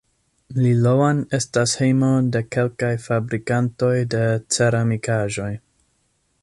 [0.59, 4.25] Liloan estas hejmo de kelkaj fabrikantoj de
[4.57, 5.51] ceramikaĵoj.